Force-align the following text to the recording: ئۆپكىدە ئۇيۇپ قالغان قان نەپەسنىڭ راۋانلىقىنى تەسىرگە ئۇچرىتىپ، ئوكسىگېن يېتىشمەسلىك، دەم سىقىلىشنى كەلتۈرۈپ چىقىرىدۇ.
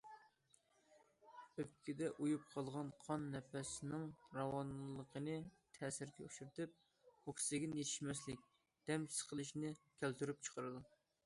ئۆپكىدە 1.63 2.07
ئۇيۇپ 2.23 2.47
قالغان 2.53 2.89
قان 3.03 3.27
نەپەسنىڭ 3.35 4.07
راۋانلىقىنى 4.39 5.37
تەسىرگە 5.77 6.29
ئۇچرىتىپ، 6.31 6.81
ئوكسىگېن 7.33 7.79
يېتىشمەسلىك، 7.83 8.51
دەم 8.91 9.09
سىقىلىشنى 9.21 9.75
كەلتۈرۈپ 10.03 10.45
چىقىرىدۇ. 10.49 10.85